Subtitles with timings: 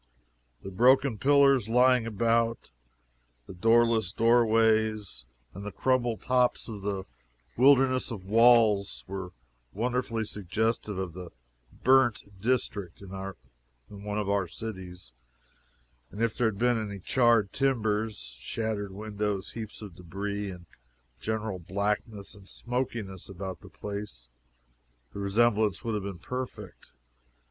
[0.63, 2.71] The broken pillars lying about,
[3.45, 7.03] the doorless doorways and the crumbled tops of the
[7.55, 9.31] wilderness of walls, were
[9.73, 11.29] wonderfully suggestive of the
[11.83, 13.11] "burnt district" in
[14.03, 15.11] one of our cities,
[16.09, 20.65] and if there had been any charred timbers, shattered windows, heaps of debris, and
[21.19, 24.29] general blackness and smokiness about the place,
[25.13, 26.91] the resemblance would have been perfect.